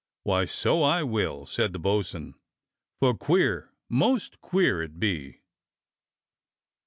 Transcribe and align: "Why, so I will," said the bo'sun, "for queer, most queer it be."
"Why, 0.23 0.45
so 0.45 0.81
I 0.81 1.03
will," 1.03 1.45
said 1.45 1.73
the 1.73 1.79
bo'sun, 1.79 2.33
"for 2.99 3.13
queer, 3.13 3.69
most 3.87 4.41
queer 4.41 4.81
it 4.81 4.99
be." 4.99 5.41